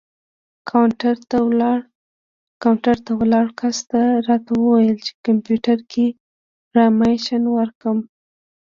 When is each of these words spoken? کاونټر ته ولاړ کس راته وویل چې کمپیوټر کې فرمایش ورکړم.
کاونټر 2.61 2.97
ته 3.05 3.11
ولاړ 3.21 3.45
کس 3.59 3.77
راته 4.27 4.51
وویل 4.63 4.97
چې 5.05 5.11
کمپیوټر 5.25 5.77
کې 5.91 6.05
فرمایش 6.69 7.25
ورکړم. 7.57 7.99